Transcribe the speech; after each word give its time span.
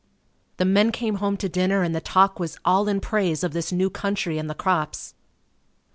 The 0.57 0.65
men 0.65 0.91
came 0.91 1.17
home 1.17 1.37
to 1.37 1.47
dinner 1.47 1.83
and 1.83 1.93
the 1.93 2.01
talk 2.01 2.39
was 2.39 2.57
all 2.65 2.87
in 2.87 3.01
praise 3.01 3.43
of 3.43 3.53
this 3.53 3.71
new 3.71 3.91
country 3.91 4.39
and 4.39 4.49
the 4.49 4.55
crops. 4.55 5.13